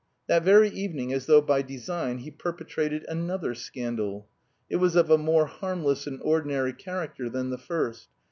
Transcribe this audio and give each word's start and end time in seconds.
That 0.25 0.41
very 0.41 0.69
evening, 0.69 1.13
as 1.13 1.27
though 1.27 1.41
by 1.41 1.61
design, 1.61 2.17
he 2.17 2.31
perpetrated 2.31 3.05
another 3.07 3.53
scandal. 3.53 4.27
It 4.67 4.77
was 4.77 4.95
of 4.95 5.11
a 5.11 5.17
more 5.19 5.45
harmless 5.45 6.07
and 6.07 6.19
ordinary 6.23 6.73
character 6.73 7.29
than 7.29 7.51
the 7.51 7.59
first. 7.59 8.09